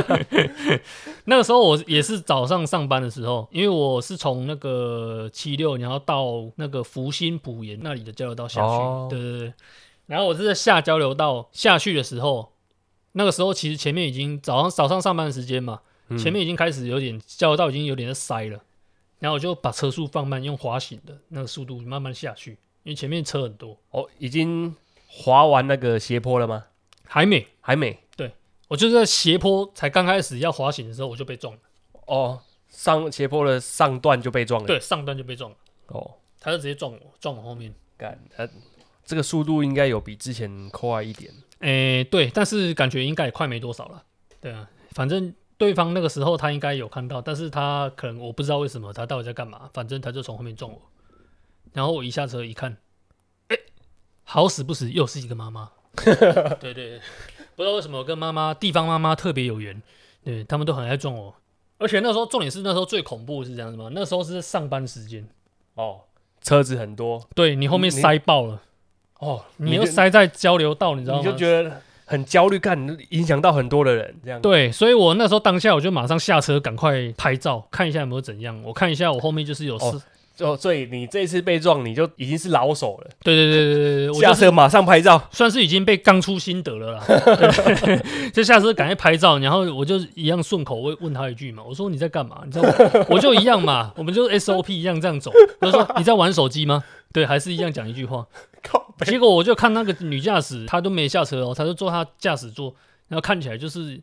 [1.25, 9.07] 那个时候我也是早上上班的时候，因为我是从那个七六，然后到那个福星浦沿那里的交流道下去，哦。
[9.09, 9.53] 对对对。
[10.05, 12.53] 然后我是在下交流道下去的时候，
[13.11, 18.61] 那个时候其实前面已经早上早上上班的时间嘛，嗯前面已经开始有点交流道已经有点在塞了，
[19.19, 22.51] 然后我就把车速放慢，用滑行的那个速度慢慢下去，
[22.83, 24.75] 因为前面车很多，哦，已经
[25.07, 26.65] 滑完那个斜坡了吗？
[27.05, 27.99] 还没，还没。
[28.15, 28.31] 对
[28.67, 31.59] 我就是在斜坡才刚开始要滑行的时候我就被撞了，
[32.05, 34.67] 哦，上斜坡的上段就被撞了。
[34.67, 37.73] 对，上段就被撞了，哦，他就直接撞我，撞我后面。
[37.97, 38.47] 干，他
[39.05, 41.33] 这个速度应该有比之前快一点。
[41.59, 44.03] 诶、对，但是感觉应该也快没多少了。
[44.41, 50.81] 对啊，反正对方那个时候他应该有看到，但是他可能我不知道为什么他到底在干嘛，反正他就从后面撞我，
[51.73, 52.77] 然后我一下车一看，
[53.49, 53.59] 诶、
[54.23, 55.71] 好死不死又是一个妈妈。
[55.95, 56.99] 对对对，
[57.55, 59.81] 不知道为什么我跟妈妈地方妈妈特别有缘，
[60.25, 61.33] 对他们都很爱撞我。
[61.77, 63.89] 而且那时候重点是那时候最恐怖是这样子吗？
[63.93, 65.25] 那时候是上班时间，
[65.75, 66.01] 哦，
[66.41, 67.25] 车子很多。
[67.33, 68.61] 对你后面塞爆了，
[69.19, 71.19] 哦，你又塞在交流道，你知道吗？
[71.19, 74.39] 你就觉得很焦虑，看影响到很多的人，这样。
[74.41, 78.59] 对，所以我那时候当下我就马上下车，赶快拍照看一下有没有怎样。
[78.63, 80.01] 我看一下我后面就是有事，哦
[80.39, 85.21] 哦，所以你这次被撞，你就已经是老手了，对对对对对下车马上拍照。
[85.31, 87.03] 算是已经被刚出心得了啦。
[87.07, 92.41] 对 就下车赶快拍照，然后我就一样顺口问问他一句嘛，我说你在干嘛？
[92.45, 92.67] 你知道
[93.09, 95.31] 我我就一样嘛，我们就 SOP 一样这样走。
[95.61, 96.83] 我就说你在玩手机吗？
[97.13, 98.25] 对，还是一样讲一句话。
[99.05, 102.73] 结果我就看那个女驾驶，她都没下车哦，她就坐她驾驶座，
[103.07, 104.01] 然后看起来就是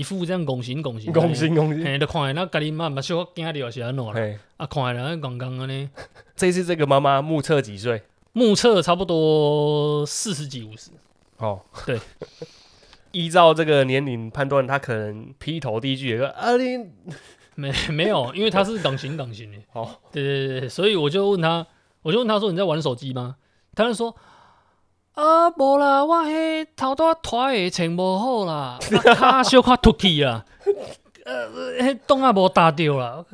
[0.00, 1.84] 一副这样拱形拱形，拱形拱形！
[1.84, 4.14] 嘿，就看起来那家己妈妈小惊着是安怎啦？
[4.56, 5.90] 啊，看起来刚刚安尼，
[6.34, 8.02] 这次这个妈妈目测几岁？
[8.32, 10.90] 目测差不多四十几五十。
[11.36, 12.00] 哦，对，
[13.12, 16.78] 依照这个年龄判断，他可能劈头第一句也说啊你
[17.56, 19.58] 没没有，因为他是港型港型的。
[19.78, 21.66] 哦，对对对对，所以我就问他，
[22.00, 23.36] 我就问他说你在玩手机吗？
[23.74, 24.16] 他就说。
[25.14, 28.78] 啊，无啦，我迄头拄拖鞋穿无好啦，
[29.18, 30.44] 啊骹小可凸起啊，
[31.24, 31.48] 呃，
[31.82, 33.24] 迄档啊无打着啦，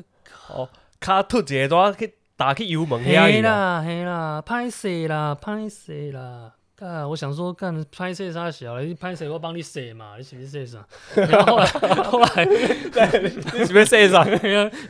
[0.49, 3.51] 哦，卡突一个去打去油门嘿遐啦。
[3.51, 6.53] 啦嘿啦，歹势啦，歹势啦。
[6.79, 10.87] 干，我想说干拍摄啥小，你拍摄我帮你写嘛， 你是不是写啥？
[11.15, 11.67] 然后后来
[12.03, 12.27] 后来
[13.23, 14.27] 你是要说啥？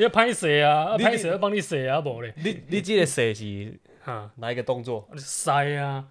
[0.01, 5.07] 要拍摄啊，拍摄要帮你写啊，无咧，你你这个射是哈，哪一个动作？
[5.13, 6.05] 你塞啊，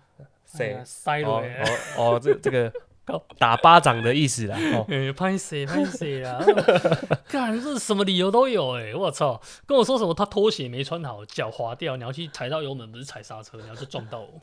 [0.85, 1.65] 塞哦落来，哦
[1.97, 2.71] 哦，这这个
[3.37, 4.57] 打巴掌的意思啦。
[4.73, 6.39] 哦， 哎，拍谁拍谁啦，
[7.27, 14.41] 干这什么理由都有哎，我操，跟我说什么他拖鞋没穿好，脚滑掉，然后去踩到油门，不是踩刹车，然后就撞到我，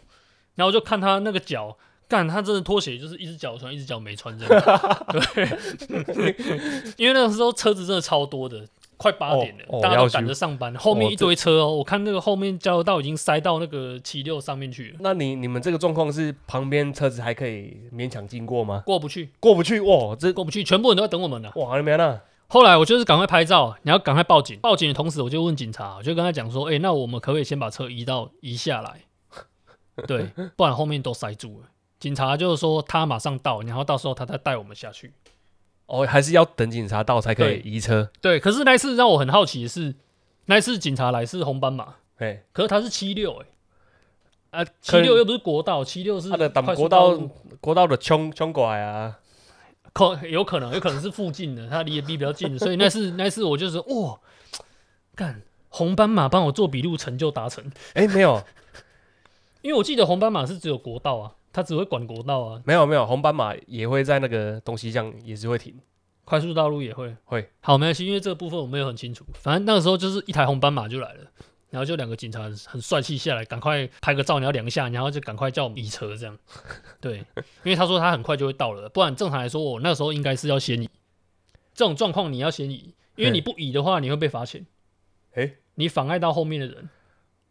[0.55, 1.77] 然后我就看他那个脚。
[2.09, 5.07] 干，他真的拖鞋就是一只脚穿，一只脚没穿这样。
[5.11, 6.37] 对，
[6.99, 8.67] 因为那个时候车子真的超多的，
[9.03, 11.75] 快八点了，哦哦大家都要赶着上班，后面一堆车哦。
[11.75, 18.85] 我看那个后面交流道已经塞到那个七六上面去了，那你你们这个状况是旁边车子还可以勉强经过吗？
[18.87, 21.51] 过不去，过不去哇，这过不去，全部人都在等我们呢。
[21.57, 22.21] 哇还没呢？
[22.47, 24.59] 后来我就是赶快拍照，你要赶快报警。
[24.61, 29.01] 报警的同时，我就问警察，我就跟他讲说：“哎、那我们可不可以先把车移到移下来？
[30.07, 35.15] 对，不然后面都塞住了。”警察就是说他马上到，然后到时候他再带我们下去。
[35.93, 38.11] 哦，还是要等警察到才可以移车。
[38.23, 39.95] 对，可是那一次让我很好奇的是，
[40.47, 43.43] 那一次警察来是红斑马，哎，可是他是七六
[44.51, 47.21] 哎，啊，七六又不是国道，七六是他的国道
[47.61, 49.19] 国道的冲冲过来啊。
[49.93, 54.19] 可有可能，有可能是附近的，他离的比比较近，所以那次那次我就是哇，
[55.15, 57.71] 干红斑马帮我做笔录，成就达成。
[57.93, 58.43] 哎，没有
[59.61, 65.79] 因为我记得红斑马是只有国道啊，它只会管国道啊，没有没有，红斑马也会在那个东西上也是会停。
[66.25, 67.15] 快速道路也会。
[67.25, 69.25] 会好，没关系，因为这个部分我没有很清楚。
[69.35, 71.27] 反正那个时候就是一台红斑马就来了，
[71.71, 76.39] 然后就两个警察很很帅气下来，赶快拍个照，然后量一下，然后就赶快叫我们移车这样。
[77.01, 77.19] 对，
[77.65, 80.89] 因为他说他很快就会到了，不然正常来说我那时候应该是要先移。
[81.75, 84.65] 这种状况你要先移，因为你不移的话你会被罚钱，
[85.35, 86.89] 哎，你妨碍到后面的人。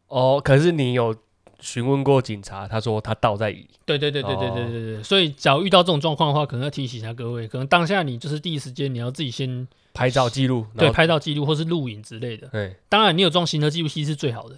[0.07, 1.15] 哦，可是你有
[1.61, 3.65] 询问过警察，他说他倒在椅。
[3.85, 12.47] 对对对对对对对对，所以假如遇到这种状况的话，可能要提醒一下各位，可能当下你就是第一时间你要自己先拍照记录，对拍照记录或是录影之类的。
[12.47, 14.57] 对当然，你有装行车记录器是最好的，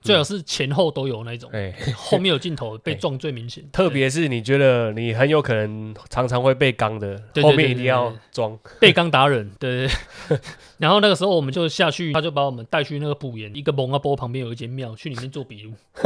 [0.00, 3.64] 最好是前后都有那种，哎，后面有镜头被撞最明显。
[3.72, 8.58] 特别是你觉得你很有可能常常会被刚的，对对后面一定要装。
[8.78, 9.94] 被刚达人，对对
[10.28, 10.38] 对。
[10.80, 15.74] 然后那个时候我们就下去，他就把我们带去那个埔岩一个蒙阿波旁边有一间庙，去里面做笔录，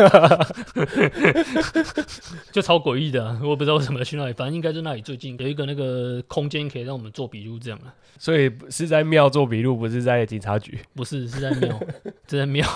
[2.50, 7.94] 就超诡异的啊、我不知道为什么要去那里，反正应该就那里最近有一个那个空间可以让我们做笔录这样啊。
[8.18, 10.78] 所以是在庙做笔录，不是在警察局。
[10.94, 11.80] 不是，是在庙，
[12.28, 12.68] 是在庙，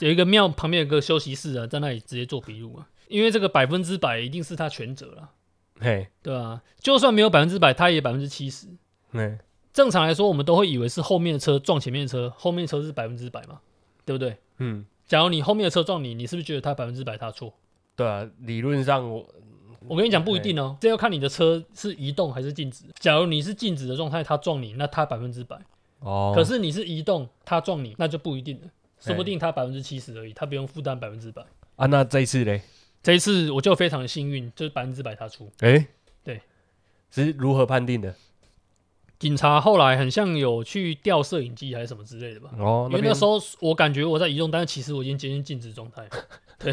[0.00, 2.86] 有一个庙旁边有个休息室啊，在那里直接做笔录啊。
[3.08, 5.30] 因为这个百分之百一定是他全责了，
[5.80, 8.68] 嘿，对啊、就算没有百分之百，他也百分之七十。
[9.12, 9.38] 嗯，
[9.72, 13.60] 正常来说，我们都会以为是后面的车撞前面的车，后面的车是百分之百嘛，
[14.04, 14.36] 对不对？
[14.58, 17.52] 嗯，假如你后面的车撞你，你是不是觉得他百分之百他错？
[17.96, 19.26] 对啊，理论上我
[19.86, 22.84] 我跟你讲不一定哦，这要看你的车是移动还是静止。
[22.98, 25.56] 假如你是静止的状态，他撞你，那他百分之百。
[26.00, 31.42] 哦，可是你是移动，他撞你，那就不一定了，说不定他百分之七十而已，他不用负担百分之百。
[31.76, 32.62] 啊，那这一次嘞，
[33.02, 35.50] 这一次我就非常的幸运，就是百分之百他出。
[35.60, 35.86] 哎，
[36.24, 36.40] 对，
[37.10, 38.14] 是如何判定的？
[39.20, 46.08] 警察后来很像有去调摄影机还是什么之类的吧，哦，因为那边时候我感觉我在移动，但是其实我已经接近静止状态，
[46.58, 46.72] 对，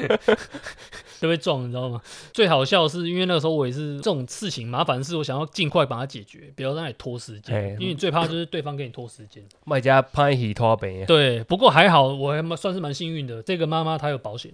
[1.20, 2.00] 就被撞，你知道吗？
[2.32, 9.44] 最好笑的是，因为那个时候我也是这种事情麻烦事，我想要尽快把它解决，不要让你拖时间，哎因为你最怕就是对方给你拖时间。
[9.66, 14.50] 卖家拍戏拖呗对，不过还好，我还蛮算是蛮幸运的，这个妈妈她有保险，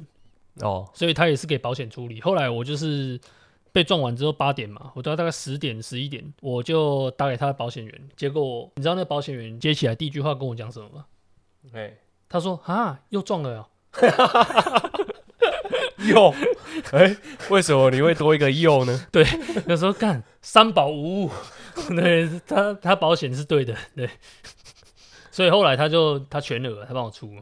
[0.63, 2.21] 哦，所以她也是给保险处理。
[2.21, 3.21] 后来我就是
[3.75, 11.05] 被撞完之后八点嘛，我到大概十点十一点，我就打给他的保险员，结果你知道那保险员接起来第一句话跟我讲什么吗？
[11.75, 11.93] 哎，
[12.29, 13.67] 他说啊，又撞了哦。
[16.07, 16.33] 又，
[16.93, 17.17] 哎，
[17.51, 18.97] 为什么你会多一个又呢？
[19.11, 19.27] 对
[19.67, 21.31] 有时候干三保无误，
[21.97, 24.09] 对他他保险是对的，对，
[25.33, 27.37] 所以后来他就他全额了，他帮我出。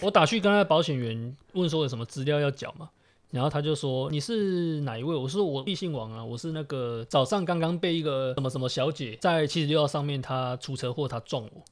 [0.00, 2.88] 我打去跟他的保险员问说有什么资料要缴嘛，
[3.30, 5.14] 然后他就说你是哪一位？
[5.14, 11.62] 我说我异姓王啊，我是那个早上刚刚被一个什么什么小姐在七十六号上面她出车祸，她撞我，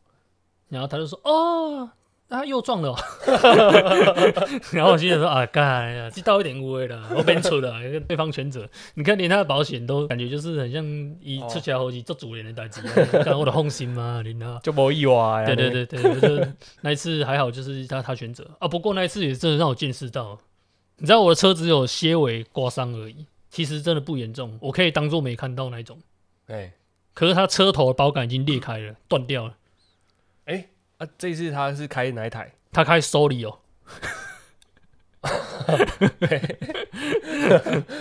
[0.68, 1.90] 然后他就说哦。
[2.28, 2.96] 他又撞了哦、
[4.74, 8.68] 然后我心里说啊，干呀，这到一点污了，我变出了，对方全责。
[8.94, 10.84] 你看，连他的保险都感觉就是很像
[11.20, 12.82] 一哦出起来后期做主人的代志，
[13.22, 14.58] 干我的放心嘛，你呢？
[14.60, 15.44] 就没意外呀。
[15.46, 16.48] 对对对对，我就
[16.80, 18.66] 那一次还好，就是他他全责啊。
[18.66, 20.36] 不过那一次也真的让我见识到，
[20.98, 25.98] 你知道我的车只有些微刮伤而已，其实真的不严重，我可以当做没看到那一种。
[26.46, 26.72] 哎，
[27.12, 29.54] 可是他车头的保杆已经裂开了，断掉了。
[30.98, 32.50] 啊，这次他是开哪一台？
[32.72, 33.58] 他开 Soli 哦，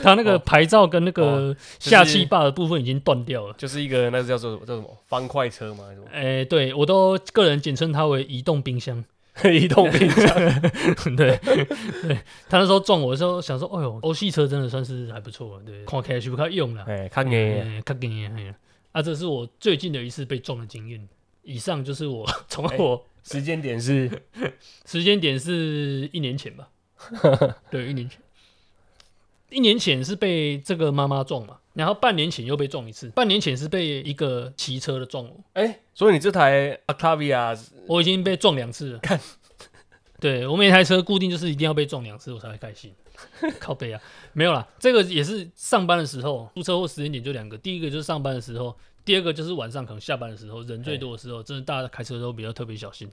[0.01, 3.53] 他那个牌照跟那个下气坝的部分已经断掉了。
[3.57, 9.03] 就是一个那个叫做叫什么方块车嘛，还是什么哎、对我都个人简称它为移动冰箱。
[9.51, 10.35] 移动冰箱？
[11.15, 12.17] 对，对
[12.47, 18.55] 他那时候撞我的时候，想说，哎呦，欧系车真的算是还不错，对，看起来是不太用了，哎，看你哎，看给你，哎。
[18.93, 21.05] 啊，这是我最近的一次被撞的经验。
[21.43, 24.09] 以上就是我 从哎我时间点是？
[24.85, 26.69] 时间点是一年前吧，
[27.69, 28.19] 对，一年前，
[29.49, 38.99] 一年前是被这个妈妈撞嘛，然后半年前又被撞一次，半年前是被一个骑车的撞我，哎，所以你这台 Octavia 我已经被撞两次了。
[39.03, 39.19] 看，
[40.19, 42.93] 对我每台车固定就是一定要被撞两次我才会开心。
[43.61, 44.01] 靠背啊，
[44.33, 53.09] 没有啦，这个也是上班的时候，出车祸时间点就两个，第一个就是上班的时候，第二个就是晚上可能下班的时候，人最多的时候，真的大家开车都比较特别小心。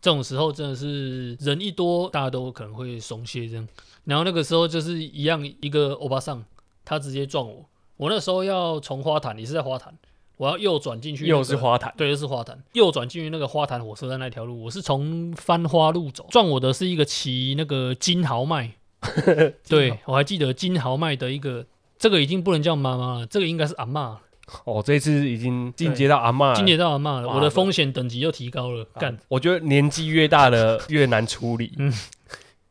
[0.00, 3.68] 这种时候真的是人一多，大家都可能会松懈这样。
[4.04, 6.42] 然后那个时候就是一样，一个欧巴桑，
[6.84, 7.64] 他直接撞我。
[7.96, 9.94] 我那时候要从花坛，你是在花坛，
[10.38, 18.72] 我要右转进去、又是花坛，对，又是花坛，右转进去那个花坛火车站那条路，我是从番花路走，撞我的是一个骑那个金豪迈，
[19.68, 21.66] 对我还记得金豪迈的一个，
[21.98, 24.20] 这个已经不能叫妈妈了，这个应该是阿嬷了，
[24.64, 31.72] 哦，这次已经进阶到阿嬷了，今年到阿嬷了，我的风险等级又提高了，干、我觉得年纪越大的越难处理。
[31.78, 31.92] 嗯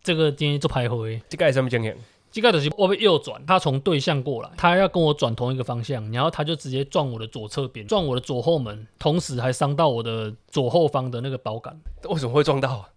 [0.01, 1.21] 这个今天就徘徊。
[1.27, 1.93] 这个什么情形？
[2.31, 11.79] 这个就是我被右转，他从对向过来，他要跟我转同一个方向，然后他就直接撞我的左侧边，撞我的左后门，同时还伤到我的左后方的那个保杆。
[12.07, 12.89] 为什么会撞到啊？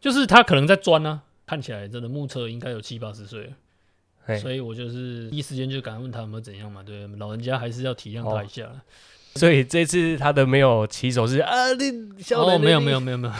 [0.00, 3.52] 就是他可能在钻呢、看起来真的目测应该有七八十岁
[4.36, 8.70] 所以我就是第一时间就赶快问他有没有怎样嘛，对，老人家还是要体谅他一下。
[9.38, 13.34] 所以这次他的没有起手是啊，你小哦，人没有没有，没有没有，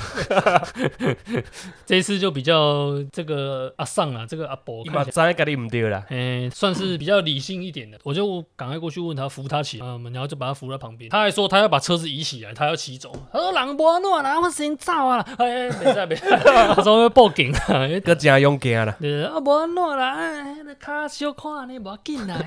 [1.84, 5.32] 这次就比较这个阿尚啊，这个阿伯你把看起来。
[5.32, 6.04] 咱给你唔对啦。
[6.10, 11.10] 诶、算是比较理性一点的，我就赶快过去问他扶他起来，嗯，然后就把他扶在旁边。
[11.10, 13.12] 他还说他要把车子移起来，他要骑走。
[13.32, 15.18] 他说人无诺啦，我先走啊！
[15.38, 16.24] 哎，没事没事，
[16.74, 22.38] 他说要报警啊，个真勇敢啦，对啊，无诺啦，哎，那卡小看呢，无要紧啦。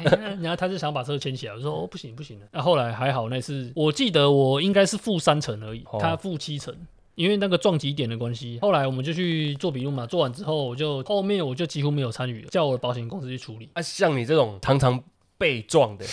[0.41, 2.47] 然后他就想把车牵起来，我说哦不行不行的。
[2.51, 6.75] 那、后来还好，那次我记得我应该是负三成而已，哦他负七成。
[7.15, 13.69] 因为那个撞击点的关系，后来我们就去做笔录嘛，做完之后我就后面我就几乎没有参与了，叫我的保险公司去处理。
[13.73, 15.03] 啊，像你这种常常
[15.37, 16.05] 被撞的，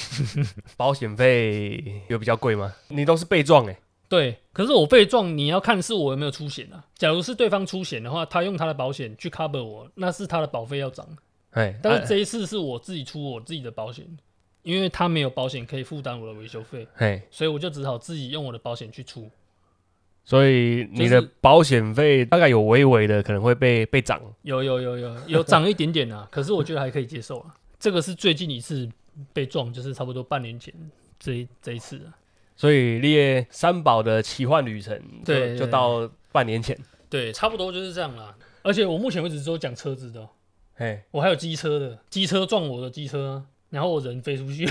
[0.76, 2.74] 保险费有比较贵吗？
[2.88, 6.84] 你都是被撞哎、对，可是我被撞，你要看是我有没有出险啊。
[6.96, 11.06] 假如是对方出险的话，他用他的保险去 cover 我，那是他的保费要涨。
[11.52, 14.04] 哎，啊但是这一次是我自己出我自己的保险，
[14.68, 19.30] 因为他没有保险可以负担我的维修费，嘿，所以我就只好自己用我的保险去出。
[20.22, 27.54] 所以你的保险费大概有微微的可能会被被涨，有有有有有涨一点点啊，可是我觉得还可以接受啊。
[27.80, 28.86] 这个是最近一次
[29.32, 30.74] 被撞，就是差不多半年前
[31.18, 32.12] 这一这一次啊。
[32.54, 34.94] 所以列三宝的奇幻旅程
[35.24, 38.36] 就对对就到半年前，对，差不多就是这样啦。
[38.60, 40.28] 而且我目前为止只有讲车子的哦，
[40.76, 44.68] 哎，我还有机车的，机车撞我的机车，然后我人飞出去。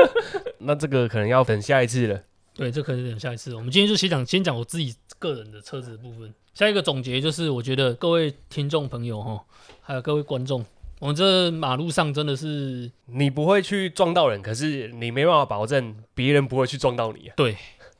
[0.58, 2.22] 那这个可能要等下一次了。
[2.54, 3.54] 对，这可能等下一次。
[3.54, 6.32] 我们今天就先讲先讲我自己个人的车子的部分。
[6.52, 9.42] 下一个总结就是，我觉得各位听众朋友哈，
[9.80, 10.64] 还有各位观众，
[10.98, 17.34] 我们这马路上真的是你不会去撞到人，可是你没办法保证别人不会去撞到你啊。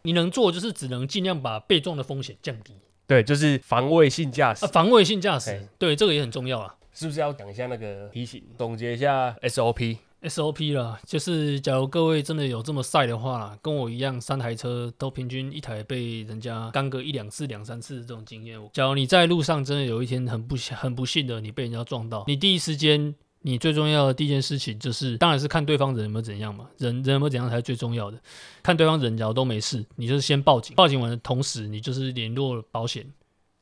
[0.03, 2.75] 你能做，就是只能尽量把被撞的风险降低。
[3.07, 6.75] 对，就是防卫性驾驶啊，，防卫性驾驶哎，对这个也很重要啊。
[6.93, 9.99] 是不是要讲一下那个提醒，总结一下 SOP？
[10.23, 18.61] SOP 啦，就是假如各位真的有这么晒的话，跟我一样，三台车都平均一台被人家干个一两次、两三次这种经验。
[18.73, 28.21] 假如你在路上真的有一天很不幸很不幸的你被人家撞到，你第一时间你最重要的第一件事情就是，当然是看对方人有没有怎样嘛，人人有没有怎样才是最重要的。
[28.63, 33.11] 看对方人假如都没事，你就是先报警，报警完的同时，你就是联络保险，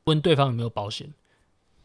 [0.03, 1.09] 问对方有没有保险。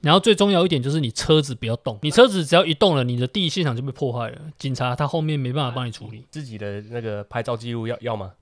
[0.05, 6.27] 然后最重要一点就是你车子不要动，你车子只要一动了，你的第一现场就被破坏了，警察他后面没办法帮你处理。
[6.31, 8.35] 自己的那个拍照记录要要吗？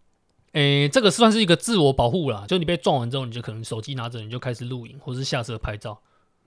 [0.54, 5.98] 诶，这个算是一个自我保护啦，就你被撞完之后，你就可能手机拿着，你就开始录影或是下车拍照，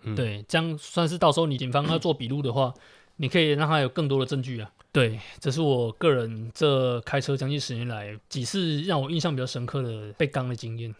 [0.03, 2.73] 嗯对，这样算是到时候你警方要做笔录的话，
[3.15, 4.69] 你可以让他有更多的证据啊。
[4.91, 10.93] 对，这是我个人这开车将近十年来几次让我印象比较深刻的被刚的经验。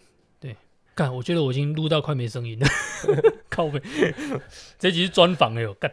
[0.96, 2.68] 对，干，我觉得我已经录到快没声音了，
[3.50, 3.82] 靠背，
[4.80, 5.91] 这集是专访哎呦，干。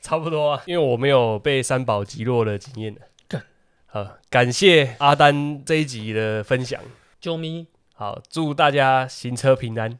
[0.00, 3.00] 差不多啊，因为我没有被三宝击落的经验的。
[3.26, 3.42] 干
[3.86, 6.80] 好，感谢阿丹这一集的分享。
[7.20, 9.98] 啾咪，好，祝大家行车平安。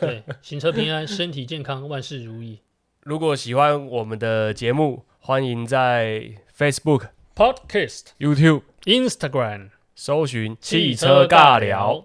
[0.00, 2.60] 对，行车平安，身体健康，万事如意。
[3.04, 12.04] 如果喜欢我们的节目，欢迎在 Facebook、Podcast、YouTube Instagram，搜寻“汽车尬聊”。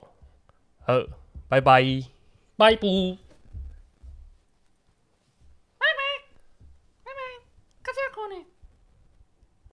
[0.87, 0.93] 好，
[1.53, 2.03] 拜拜。
[2.57, 3.22] 拜拜。